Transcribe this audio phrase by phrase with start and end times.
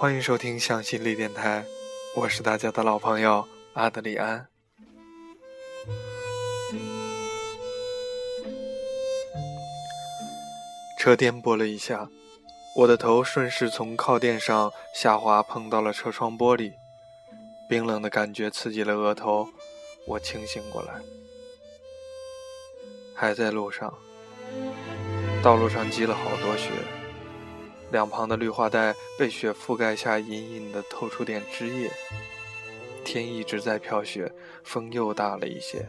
[0.00, 1.64] 欢迎收听向心力电台，
[2.14, 4.46] 我是大家的老朋友阿德里安。
[11.00, 12.08] 车颠簸了一下，
[12.76, 16.74] 我的头顺势从靠垫上下滑，碰到了车窗玻璃，
[17.68, 19.48] 冰冷的感觉刺激了额头，
[20.06, 20.94] 我清醒过来，
[23.16, 23.92] 还在路上，
[25.42, 26.70] 道路上积了好多雪。
[27.90, 31.90] 两旁的绿化带被雪覆盖下，隐隐的透出点枝叶。
[33.04, 34.30] 天一直在飘雪，
[34.62, 35.88] 风又大了一些。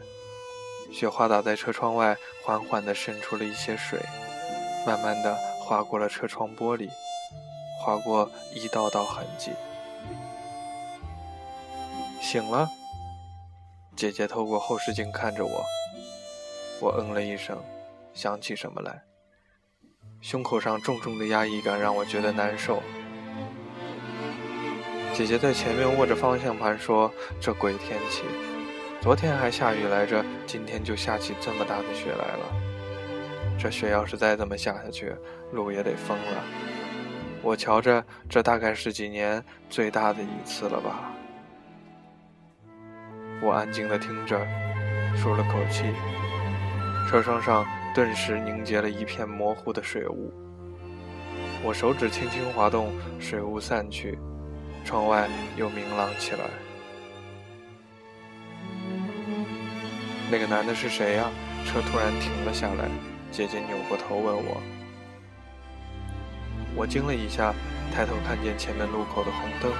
[0.90, 4.00] 雪花打在车窗外，缓缓地渗出了一些水，
[4.86, 6.88] 慢慢地划过了车窗玻璃，
[7.80, 9.50] 划过一道道痕迹。
[12.20, 12.68] 醒了，
[13.94, 15.64] 姐姐透过后视镜看着我。
[16.80, 17.62] 我嗯了一声，
[18.14, 19.09] 想起什么来。
[20.20, 22.82] 胸口上重重的压抑感让我觉得难受。
[25.14, 28.22] 姐姐在前面握着方向盘说：“这鬼天气，
[29.00, 32.52] 昨天还下雨来着，今天就下起这么大的雪来了。
[33.58, 35.14] 这雪要是再这么下下去，
[35.52, 36.44] 路也得封了。
[37.42, 41.12] 我瞧着，这大概是几年最大的一次了吧。”
[43.42, 44.38] 我安静的听着，
[45.16, 45.84] 舒了口气。
[47.08, 47.66] 车窗上。
[47.94, 50.32] 顿时凝结了一片模糊的水雾。
[51.62, 54.18] 我手指轻轻滑动，水雾散去，
[54.84, 56.44] 窗外又明朗起来。
[60.30, 61.28] 那个男的是谁呀？
[61.66, 62.88] 车突然停了下来，
[63.30, 64.62] 姐姐扭过头问我。
[66.74, 67.52] 我惊了一下，
[67.92, 69.72] 抬头看见前面路口的红灯，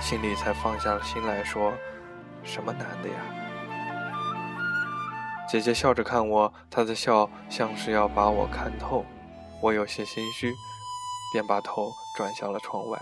[0.00, 1.72] 心里才放下了心来说
[2.42, 3.14] ：“什么男的呀？”
[5.48, 9.04] 姐姐笑着看我，她的笑像是要把我看透。
[9.62, 10.54] 我有些心虚，
[11.32, 12.98] 便把头转向了窗外。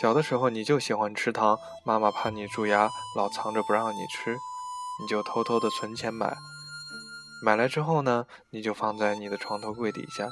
[0.00, 4.36] 小的时候你就喜欢吃糖，妈妈怕你蛀牙，老藏着不让你吃，
[5.00, 6.36] 你就偷偷的存钱买。
[7.44, 10.28] 买来之后呢，你就放在你的床头柜底下。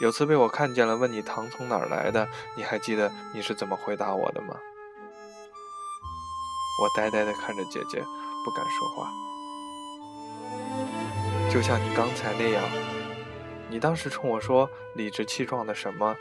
[0.00, 4.54] 有次被我看见了，问你糖从哪儿来的，你还记得你是怎么回答我的吗？
[6.80, 8.04] 我呆呆的看着姐姐。
[8.48, 9.12] 不敢说话，
[11.50, 12.64] 就像你刚才那样。
[13.68, 16.16] 你当时冲我说理直气壮的什么？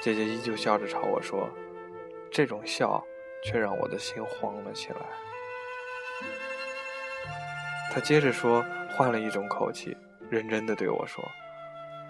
[0.00, 1.50] 姐姐依旧笑着朝我说，
[2.30, 3.02] 这种笑
[3.44, 5.00] 却让我的心慌了起来。
[7.92, 9.96] 她接着说，换了一种口气，
[10.30, 11.24] 认真的对我说：“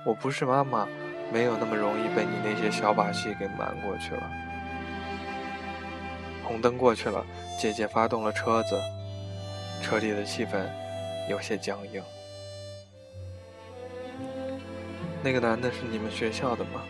[0.04, 0.87] 我不是妈妈，
[1.33, 4.31] 没有那么容易被你那些小把戏给瞒过去了。”
[6.44, 7.25] 红灯过去了，
[7.58, 8.80] 姐姐发动了车子，
[9.82, 10.68] 车里的气氛
[11.30, 12.02] 有些僵硬。
[15.22, 16.82] 那个男的是你们学校的吗？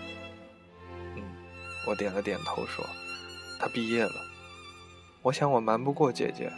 [1.16, 1.22] 嗯，
[1.86, 2.82] 我点了点头说，
[3.60, 4.14] 他毕业了。
[5.20, 6.50] 我想我瞒不过姐姐，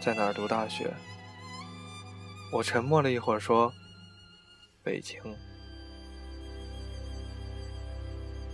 [0.00, 0.92] 在哪儿读大学？
[2.52, 3.72] 我沉默了一会儿说，
[4.82, 5.16] 北京。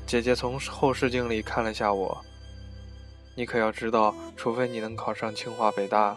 [0.07, 2.23] 姐姐从后视镜里看了下我。
[3.37, 6.17] 你可要知道，除非你能考上清华北大，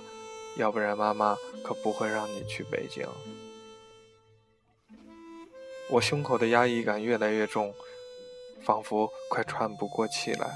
[0.56, 3.06] 要不然妈妈可不会让你去北京。
[5.90, 7.74] 我胸口的压抑感越来越重，
[8.63, 10.50] 仿佛快喘不过气来。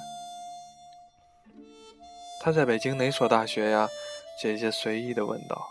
[2.42, 3.90] 他在北京哪所大学呀？
[4.42, 5.70] 姐姐随意的问道。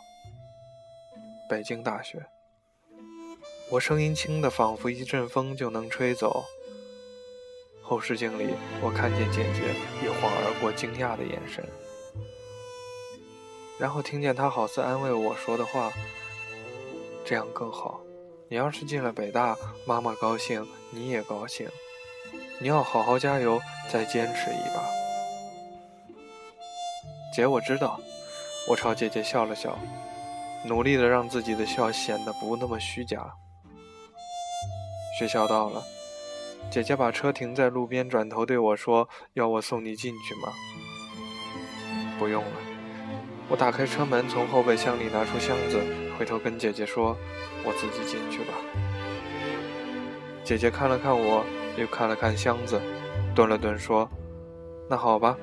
[1.49, 2.27] 北京大学。
[3.71, 6.45] 我声音轻的，仿佛一阵风就能吹走。
[7.83, 11.69] 后视镜里，我看见姐姐一晃而过惊讶的眼神，
[13.79, 15.93] 然后听见她好似安慰我说的话
[17.27, 18.01] ：“这样更好。
[18.49, 19.57] 你要是进了北大，
[19.87, 21.69] 妈妈高兴，你也高兴。
[22.61, 23.61] 你要好好加油，
[23.91, 24.83] 再坚持一把。”
[27.35, 28.01] 姐，我知道。
[28.69, 29.77] 我朝姐姐笑了笑，
[30.65, 33.35] 努力的让自己的笑显得不那么虚假。
[35.19, 35.83] 学校到了。
[36.71, 40.53] 姐姐把车停在路边，转头对我说：“要我送你进去吗
[42.19, 42.51] ？”“不用了。”
[43.51, 45.83] 我打开车门，从后备箱里拿出箱子，
[46.19, 47.17] 回头跟姐姐说
[47.65, 48.55] ：“我自己进去吧。”
[50.43, 51.45] 姐姐看了看我，
[51.77, 52.81] 又看了看箱子，
[53.35, 54.11] 顿了顿说
[54.89, 55.37] ：“那好吧，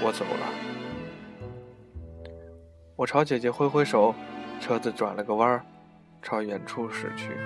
[0.00, 0.46] 我走了。”
[2.94, 4.14] 我朝姐姐挥挥手，
[4.60, 5.64] 车子转了个弯儿，
[6.22, 7.36] 朝远处驶去。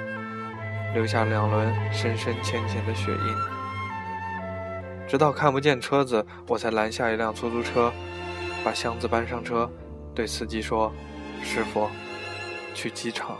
[0.94, 3.36] 留下两轮深深浅浅的雪印。
[5.08, 7.92] 直到看不见车子我才拦下一辆出租车
[8.64, 9.70] 把箱子搬上车
[10.14, 10.90] 对司机说
[11.42, 11.90] 师傅
[12.72, 13.36] 去机场。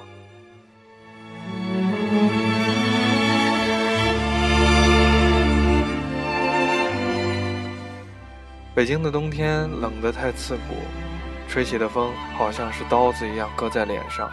[8.75, 10.75] 北京的冬天冷的太刺骨
[11.49, 14.29] 吹起的风好像是刀子一样割在脸上。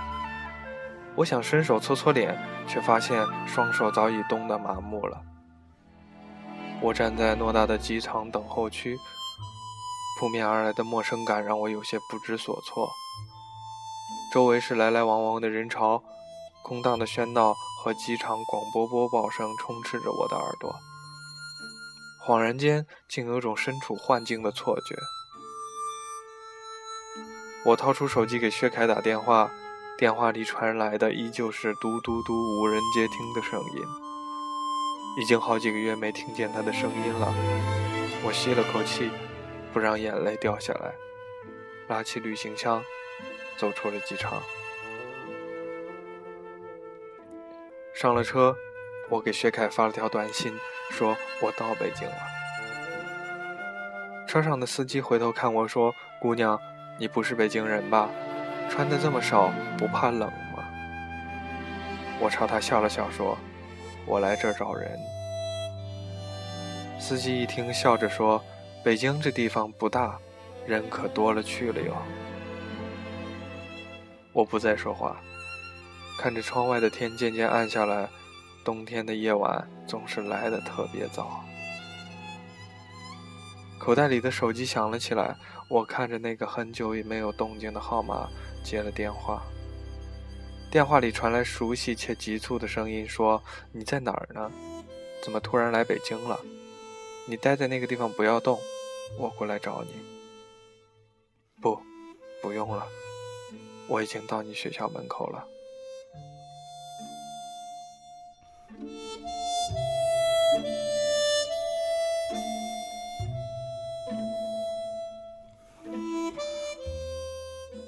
[1.16, 2.36] 我想伸手搓搓脸
[2.72, 5.22] 却发现双手早已冻得麻木了。
[6.82, 8.98] 我站在偌大的机场等候区，
[10.18, 12.90] 扑面而来的陌生感让我有些不知所措。
[14.34, 16.02] 周围是来来往往的人潮，
[16.64, 17.54] 空荡的喧闹
[17.84, 20.74] 和机场广播播报声充斥着我的耳朵。
[22.26, 24.96] 恍然间，竟有种身处幻境的错觉。
[27.66, 29.52] 我掏出手机给薛凯打电话，
[30.02, 33.84] 电话里传来的依旧是嘟嘟嘟无人接听的声音。
[35.16, 37.32] 已经好几个月没听见他的声音了。
[38.24, 39.12] 我吸了口气，
[39.72, 40.96] 不让眼泪掉下来，
[41.88, 42.84] 拉起旅行箱，
[43.58, 44.42] 走出了机场。
[47.94, 48.56] 上了车。
[49.08, 50.52] 我给薛凯发了条短信，
[50.90, 52.16] 说我到北京了。
[54.28, 56.60] 车上的司机回头看我说：“姑娘，
[56.98, 58.10] 你不是北京人吧？
[58.72, 60.64] 穿的这么少，不怕冷吗？”
[62.22, 63.38] 我朝他笑了笑，说
[64.08, 64.98] ：“我来这儿找人。”
[66.98, 68.42] 司机一听，笑着说
[68.82, 70.18] ：“北京这地方不大，
[70.66, 71.94] 人可多了去了哟。”
[74.32, 75.18] 我不再说话，
[76.18, 78.08] 看着窗外的天渐渐暗下来。
[78.64, 81.44] 冬天的夜晚总是来的特别早。
[83.80, 85.36] 口袋里的手机响了起来，
[85.68, 88.30] 我看着那个很久也没有动静的号码，
[88.64, 89.44] 接了电话。
[90.70, 93.44] 电话里传来熟悉且急促的声音，说
[93.74, 94.52] ：“你在哪儿呢？
[95.22, 96.40] 怎么突然来北京了？
[97.28, 98.60] 你待在那个地方不要动，
[99.18, 99.90] 我过来找你。”
[101.62, 101.80] 不，
[102.42, 102.88] 不用了，
[103.88, 105.46] 我已经到你学校门口了。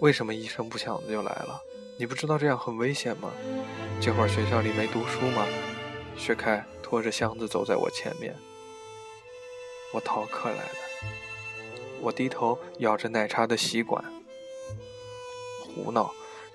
[0.03, 1.61] 为什么一声不响的就来了？
[1.97, 3.31] 你不知道这样很危险吗？
[4.01, 5.47] 这会儿学校里没读书吗？
[6.17, 8.35] 薛凯拖着箱子走在我前面。
[9.93, 11.07] 我逃课来的。
[12.01, 14.03] 我低头咬着奶茶的吸管。
[15.61, 16.11] 胡闹！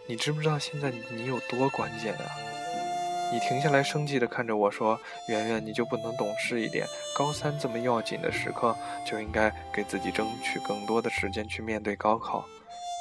[0.07, 2.27] 你知不知道现在你有多关键啊？
[3.33, 6.87] 你停下来，生气地看着我说：“圆圆，你就不能懂事一点？
[7.17, 12.47] 高三这么要紧的时刻，就应该给自己争取更多的时间去面对高考。”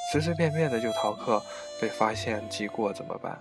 [0.09, 1.43] 随随便便的就逃课，
[1.81, 3.37] 被发现记过怎么办？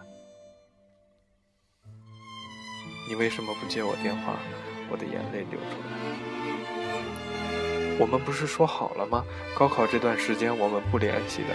[3.08, 4.36] 你为什么不接我电话？
[4.90, 5.86] 我的眼泪流出来。
[8.00, 9.24] 我们不是说好了吗？
[9.56, 11.54] 高考这段时间我们不联系的，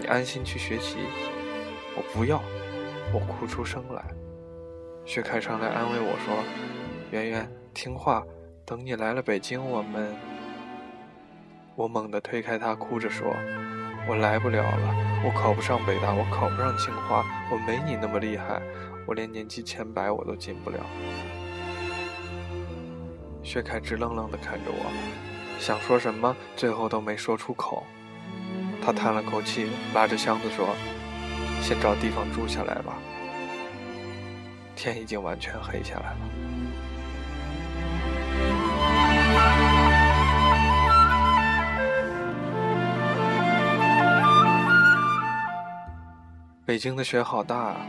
[0.00, 0.96] 你安心去学习。
[1.94, 2.40] 我不要，
[3.12, 4.02] 我哭出声来。
[5.04, 6.34] 薛凯上来安慰我说
[7.12, 8.24] ：“圆圆，听话，
[8.64, 10.16] 等你来了北京，我们……”
[11.76, 13.34] 我猛地推开他，哭着说。
[14.08, 17.22] 我来不了了，我考不上北大，我考不上清华，
[17.52, 18.62] 我没你那么厉害，
[19.06, 20.78] 我连年级前百我都进不了。
[23.42, 24.90] 薛凯直愣愣地看着我，
[25.60, 27.84] 想说什么，最后都没说出口。
[28.82, 30.74] 他叹了口气，拉着箱子说
[31.60, 32.96] ：“先找地方住下来吧。”
[34.74, 36.47] 天已经完全黑下来了。
[46.68, 47.80] 北京的雪好大啊！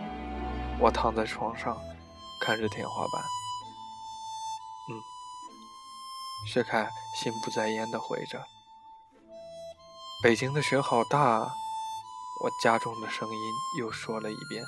[0.80, 1.78] 我躺在床上，
[2.40, 3.22] 看着天花板。
[4.90, 4.96] 嗯，
[6.48, 8.42] 薛凯心不在焉的回着。
[10.24, 11.52] 北京的雪好大，啊！
[12.42, 13.36] 我加重的声音
[13.82, 14.64] 又说了一遍。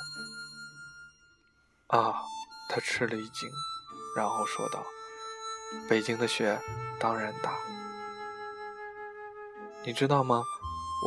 [1.87, 2.21] 啊，
[2.67, 3.49] 他吃了一惊，
[4.17, 4.83] 然后说道
[5.89, 6.59] ：“北京的雪
[6.99, 7.53] 当然大。
[9.85, 10.43] 你知道吗？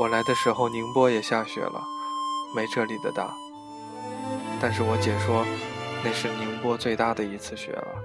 [0.01, 1.85] 我来的时候，宁波也下雪了。”
[2.55, 3.35] 没这里的大，
[4.61, 5.45] 但是我姐说
[6.05, 8.05] 那是宁波最大的一次雪了，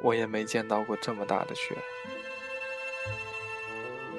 [0.00, 1.76] 我也没见到过这么大的雪。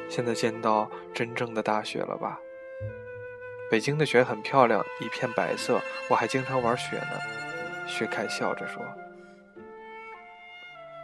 [0.09, 2.37] 现在见到真正的大雪了吧？
[3.69, 7.19] 北京的雪很漂亮，一片白色，我还经常玩雪呢。
[7.87, 8.83] 薛凯笑着说。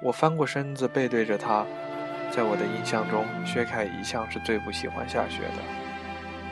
[0.03, 1.65] 我翻过身子背对着他，
[2.29, 5.63] 在我的印象中，薛凯一向是最不喜欢下雪的，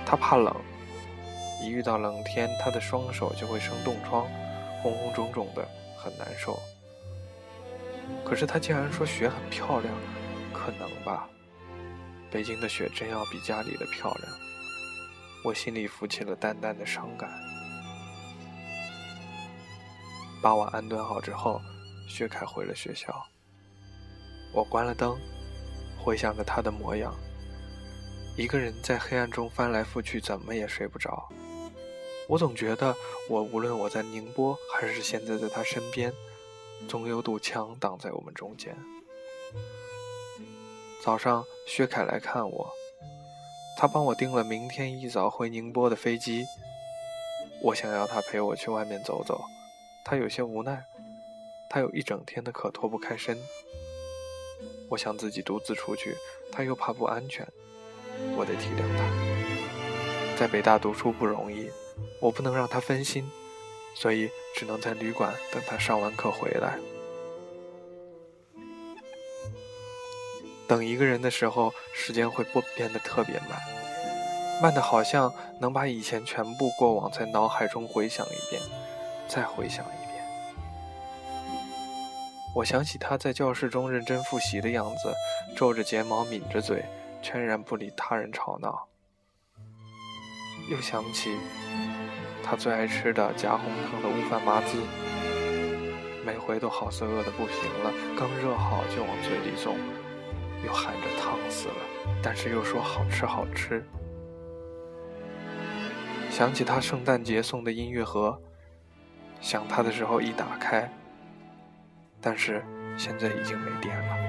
[0.05, 0.55] 他怕冷。
[1.61, 4.27] 一遇到冷天，他的双手就会生冻疮，
[4.81, 6.59] 红红肿肿的，很难受。
[8.23, 9.93] 可是他竟然说雪很漂亮，
[10.53, 11.27] 可能吧？
[12.29, 14.31] 北京的雪真要比家里的漂亮。
[15.43, 17.29] 我心里浮起了淡淡的伤感。
[20.41, 21.61] 把我安顿好之后，
[22.07, 23.25] 薛凯回了学校。
[24.53, 25.17] 我关了灯，
[25.97, 27.13] 回想着他的模样。
[28.37, 31.29] 一个人在黑暗中翻来覆去，怎么也睡不着。
[32.27, 32.93] 我总觉得，
[33.29, 36.11] 我无论我在宁波，还是现在在他身边，
[36.87, 38.75] 总有堵墙挡在我们中间。
[41.01, 42.69] 早上，薛凯来看我，
[43.77, 46.45] 他帮我订了明天一早回宁波的飞机。
[47.61, 49.45] 我想要他陪我去外面走走，
[50.03, 50.83] 他有些无奈，
[51.69, 53.37] 他有一整天的课脱不开身。
[54.89, 56.17] 我想自己独自出去，
[56.51, 57.47] 他又怕不安全，
[58.35, 60.37] 我得体谅他。
[60.37, 61.69] 在北大读书不容易。
[62.21, 63.29] 我不能让他分心，
[63.93, 66.77] 所以只能在旅馆等他上完课回来。
[70.67, 73.61] 等一个人的时候，时间会不变得特别慢，
[74.61, 78.61] 慢的好像能把以前全部过往在脑海中回想一遍，
[79.27, 80.25] 再回想一遍。
[82.55, 85.13] 我想起他在教室中认真复习的样子，
[85.55, 86.83] 皱着睫毛，抿着嘴，
[87.25, 88.87] 全然不理他人吵闹。
[90.69, 91.35] 又想起。
[92.43, 94.77] 他最爱吃的加红糖的乌饭麻糍，
[96.23, 99.75] 每回都好似饿得不行了，刚热好就往嘴里送，
[100.63, 101.75] 又喊着烫死了，
[102.21, 103.83] 但是又说好吃好吃。
[106.29, 108.39] 想起他圣诞节送的音乐盒，
[109.41, 110.87] 想他的时候一打开，
[112.21, 112.63] 但是
[112.95, 114.24] 现在已经没电了。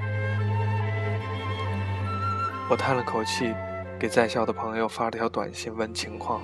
[2.69, 3.55] 我叹了口气，
[3.97, 6.41] 给在校的朋友发了条短信问情况，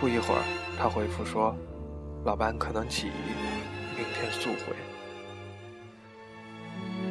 [0.00, 0.42] 不一会儿。
[0.76, 1.54] 他回复说
[2.26, 3.12] ：“老班可能起疑，
[3.96, 4.74] 明天速回。”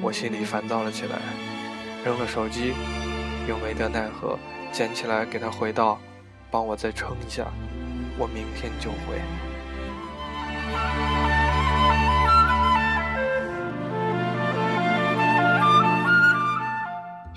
[0.03, 1.17] 我心里烦躁了起来，
[2.03, 2.73] 扔了手机，
[3.47, 4.37] 又没得奈何，
[4.73, 5.97] 捡起来给他回道
[6.51, 7.45] ：“帮我再撑一下，
[8.17, 9.21] 我明天就回。”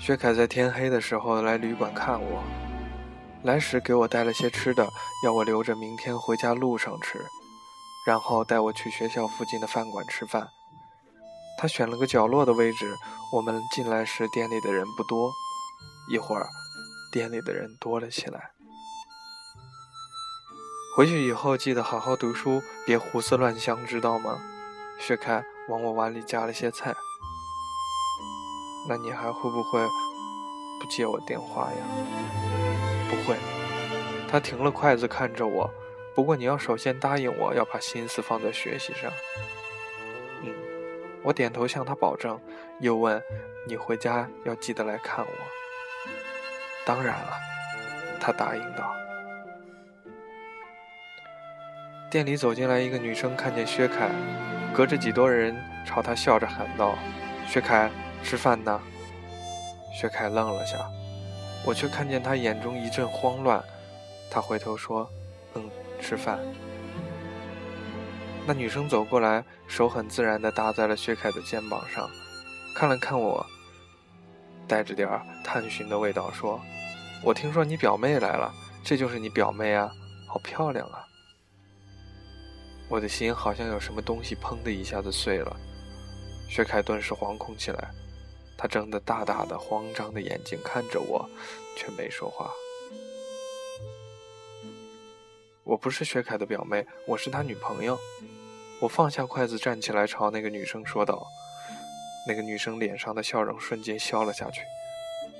[0.07, 2.41] 薛凯在天黑的时候来旅馆看我。
[3.43, 4.87] 来时给我带了些吃的，
[5.25, 7.19] 要我留着明天回家路上吃，
[8.05, 10.47] 然后带我去学校附近的饭馆吃饭。
[11.59, 12.95] 他选了个角落的位置，
[13.33, 15.29] 我们进来时店里的人不多，
[16.09, 16.47] 一会儿
[17.11, 18.51] 店里的人多了起来。
[20.95, 24.39] 回去以后记得好好读书，别胡思乱想，知道吗？
[24.97, 26.95] 薛凯往我碗里夹了些菜。
[28.89, 29.85] 那你还会不会
[30.79, 31.77] 不接我电话呀？
[33.09, 33.35] 不会，
[34.29, 35.69] 他停了筷子看着我。
[36.15, 39.11] 不过你要首先答应我，要把心思放在学习上。
[40.41, 40.53] 嗯，
[41.21, 42.39] 我点头向他保证，
[42.79, 43.21] 又问
[43.67, 45.31] ：“你回家要记得来看我。”
[46.85, 47.33] 当然了，
[48.19, 48.95] 他答应道。
[52.09, 54.09] 店里走进来一个女生，看见薛凯，
[54.73, 56.97] 隔着几多人朝他笑着喊道
[57.45, 57.91] ：“薛凯，
[58.23, 58.81] 吃饭呢。”
[59.93, 60.77] 薛凯愣了下。
[61.65, 63.61] 我却看见他眼中一阵慌乱，
[64.31, 65.09] 他回头说
[65.55, 65.69] ：“嗯，
[65.99, 66.39] 吃饭。”
[68.45, 72.09] 那女生走过来，手很自然地搭在了薛凯的肩膀上，
[72.73, 73.45] 看了看我，
[74.65, 75.09] 带着点
[75.43, 76.61] 探寻的味道说
[77.21, 79.91] ：“我听说你表妹来了，这就是你表妹啊，
[80.25, 81.03] 好漂亮啊！”
[82.87, 85.53] 我的心好像有什么东西砰的一下子碎了，
[86.47, 87.89] 薛凯顿时惶恐起来。
[88.57, 91.29] 他睁得大大的、慌张的眼睛看着我，
[91.75, 92.51] 却没说话。
[95.63, 97.97] 我不是薛凯的表妹，我是他女朋友。
[98.79, 101.27] 我放下筷子，站起来朝那个女生说道。
[102.27, 104.61] 那个女生脸上的笑容瞬间消了下去，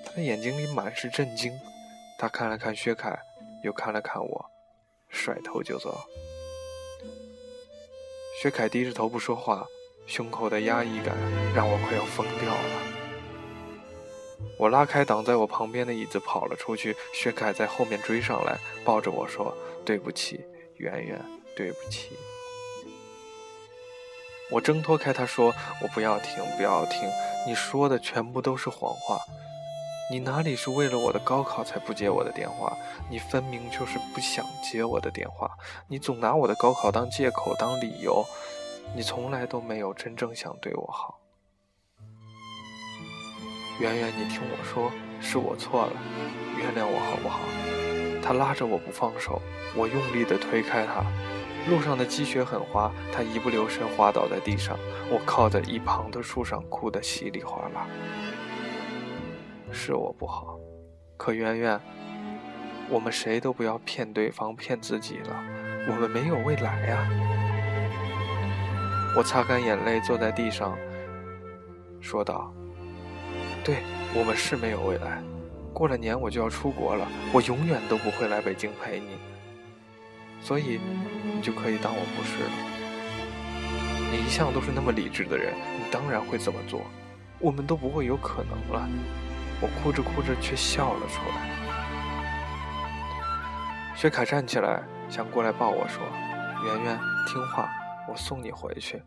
[0.06, 1.52] 她的眼睛里满是震惊。
[2.18, 3.18] 她看了看薛凯，
[3.64, 4.46] 又看了看我，
[5.10, 6.00] 甩头就走。
[8.42, 9.66] 薛凯低着头不说话，
[10.06, 11.16] 胸口的压抑感
[11.54, 12.97] 让我快要疯掉了。
[14.58, 16.96] 我拉开挡在我旁边的椅子，跑了出去。
[17.14, 20.44] 薛凯在后面追上来，抱着我说：“对不起，
[20.78, 21.24] 圆圆，
[21.56, 22.12] 对不起。”
[24.50, 25.54] 我挣脱开他说
[25.84, 27.02] ：“我不要听，不要听，
[27.46, 29.20] 你说的全部都是谎话。
[30.10, 32.78] 你哪里是为了我的高考才不接我的电话？
[33.10, 35.52] 你分明就是不想接我的电话。
[35.90, 38.26] 你总拿我的高考当借口，当理由。
[38.96, 41.20] 你从来都没有真正想对我好。”
[43.80, 45.94] 圆圆，你听我说，是我错了，
[46.58, 47.40] 原谅我好不好？
[48.24, 49.40] 他拉着我不放手，
[49.76, 51.06] 我用力地推开他。
[51.70, 54.78] 路上的积雪很滑，他一不留神滑倒在地上，
[55.12, 57.86] 我靠在一旁的树上哭得稀里哗啦。
[59.72, 60.58] 是我不好，
[61.16, 61.80] 可圆圆，
[62.90, 65.44] 我们谁都不要骗对方，骗自己了。
[65.88, 67.08] 我们没有未来呀！
[69.16, 70.76] 我擦干眼泪，坐在地上，
[72.02, 72.52] 说道。
[73.64, 73.78] 对
[74.14, 75.22] 我们是没有未来，
[75.74, 79.18] 过了年我就要出国了，我永远都不会来北京陪你，
[80.42, 80.80] 所以
[81.36, 82.52] 你就可以当我不是了。
[84.10, 86.82] 你一向都是那么理智的人，你当然会这么做，
[87.40, 88.88] 我们都不会有可能了。
[89.60, 91.36] 我哭着哭着却笑了出来。
[93.96, 96.04] 薛凯站起来想过来抱我说
[96.64, 97.70] ：“圆圆，听话，
[98.08, 99.02] 我送你回去。”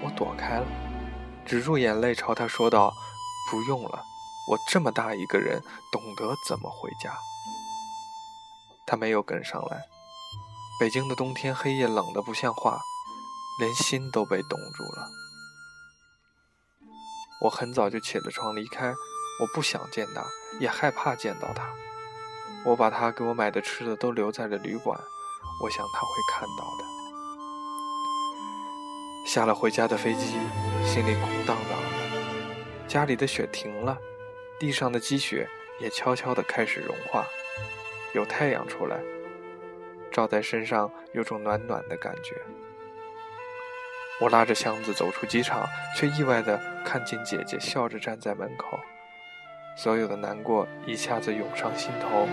[0.00, 0.66] 我躲开了，
[1.44, 2.92] 止住眼泪朝他说道
[3.50, 4.04] ：“不用了。”
[4.48, 5.62] 我这么大一个人，
[5.92, 7.14] 懂得怎么回家。
[8.86, 9.84] 他没有跟上来。
[10.80, 12.80] 北京的冬天，黑夜冷得不像话，
[13.60, 15.10] 连心都被冻住了。
[17.42, 20.24] 我很早就起了床离开，我不想见他，
[20.60, 21.68] 也害怕见到他。
[22.64, 24.98] 我把他给我买的吃的都留在了旅馆，
[25.62, 26.84] 我想他会看到的。
[29.26, 30.38] 下了回家的飞机，
[30.86, 32.07] 心里空荡荡的，
[32.88, 33.96] 家里的雪停了。
[34.58, 35.46] 地上的积雪
[35.78, 37.24] 也悄悄地开始融化，
[38.12, 38.98] 有太阳出来，
[40.10, 42.34] 照在身上有种暖暖的感觉。
[44.20, 48.76] 我拉着箱子走出机场，却意外地看见姐姐笑着站在门口，
[49.76, 52.26] 所有的难过一下子涌上心头。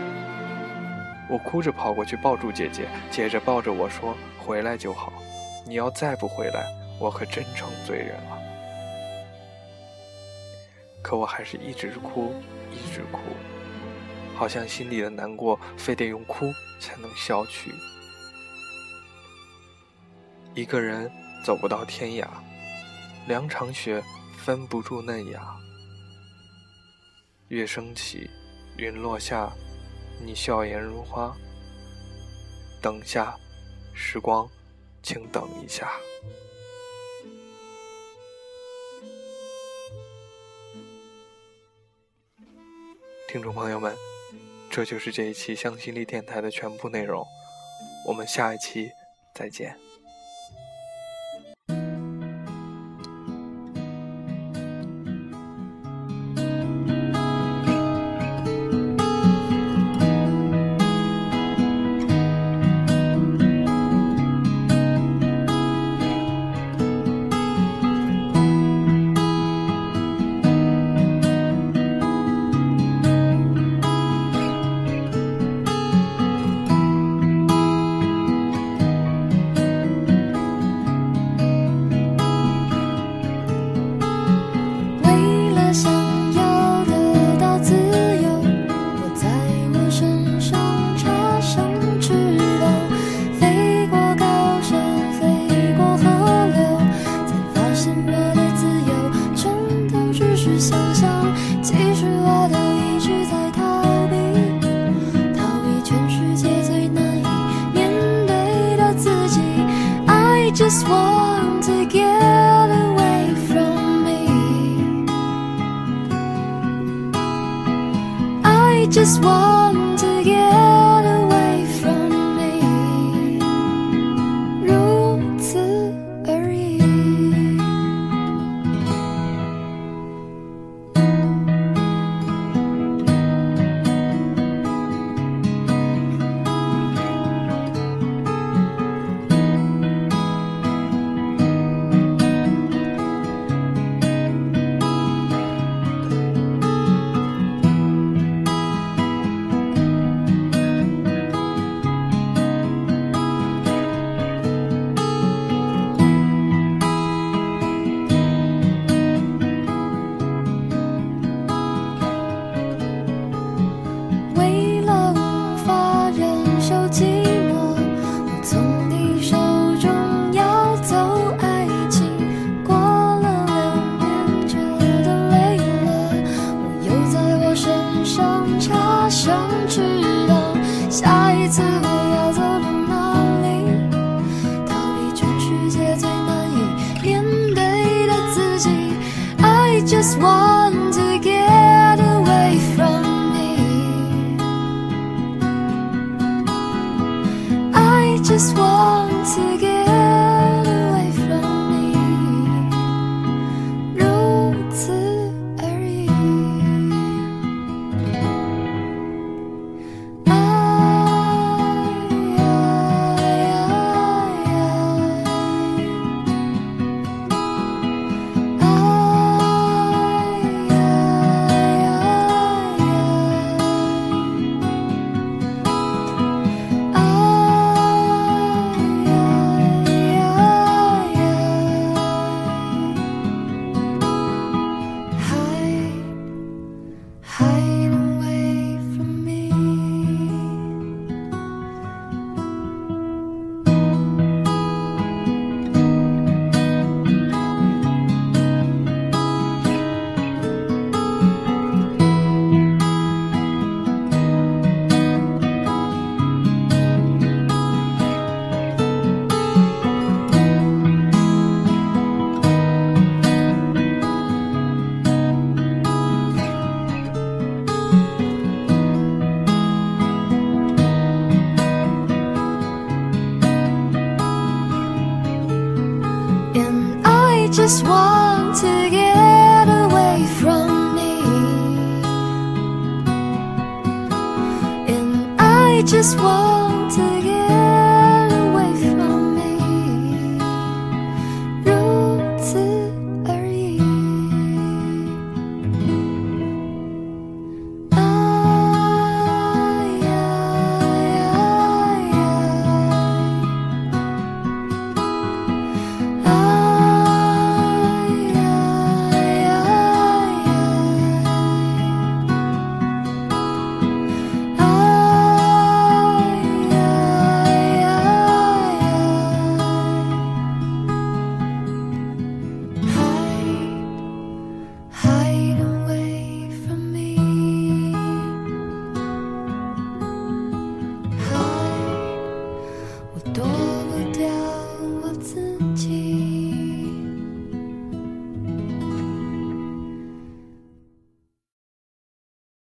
[1.29, 5.13] 我哭着跑过去抱住姐姐，接着抱着我说：“回来就好，
[5.67, 6.65] 你要再不回来，
[7.00, 8.35] 我可真成罪人了。”
[11.05, 12.33] 可我还是一直哭，
[12.71, 13.19] 一直哭，
[14.35, 17.71] 好像心里的难过非得用哭才能消去。
[20.55, 21.12] 一个人
[21.43, 22.27] 走不到天涯，
[23.27, 24.03] 两场雪
[24.35, 25.55] 分不住嫩芽。
[27.50, 28.27] 月升起，
[28.75, 29.53] 云落下，
[30.25, 31.31] 你笑颜如花。
[32.81, 33.37] 等下，
[33.94, 34.50] 时光，
[35.03, 35.91] 请等一下。
[43.35, 43.93] 听众朋友们，
[44.71, 47.21] 这就是这一期向心力电台的全部内容，
[48.07, 48.89] 我们下一期
[49.33, 49.77] 再见。